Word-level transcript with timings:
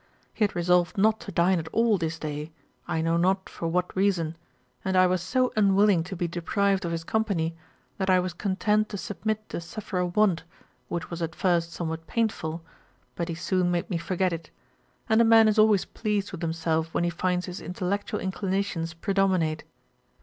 He 0.33 0.43
had 0.43 0.55
resolved 0.55 0.97
not 0.97 1.19
to 1.19 1.31
dine 1.31 1.59
at 1.59 1.67
all 1.67 1.99
this 1.99 2.17
day, 2.17 2.51
I 2.87 3.01
know 3.01 3.17
not 3.17 3.47
for 3.47 3.67
what 3.67 3.95
reason; 3.95 4.35
and 4.83 4.97
I 4.97 5.05
was 5.05 5.21
so 5.21 5.53
unwilling 5.55 6.03
to 6.05 6.15
be 6.15 6.27
deprived 6.27 6.85
of 6.85 6.91
his 6.91 7.03
company, 7.03 7.55
that 7.99 8.09
I 8.09 8.19
was 8.19 8.33
content 8.33 8.89
to 8.89 8.97
submit 8.97 9.47
to 9.49 9.61
suffer 9.61 9.99
a 9.99 10.07
want, 10.07 10.43
which 10.87 11.11
was 11.11 11.21
at 11.21 11.35
first 11.35 11.71
somewhat 11.71 12.07
painful, 12.07 12.63
but 13.15 13.29
he 13.29 13.35
soon 13.35 13.69
made 13.69 13.91
me 13.91 13.99
forget 13.99 14.33
it; 14.33 14.49
and 15.07 15.21
a 15.21 15.23
man 15.23 15.47
is 15.47 15.59
always 15.59 15.85
pleased 15.85 16.31
with 16.31 16.41
himself 16.41 16.91
when 16.95 17.03
he 17.03 17.11
finds 17.11 17.45
his 17.45 17.61
intellectual 17.61 18.19
inclinations 18.19 18.95
predominate. 18.95 19.65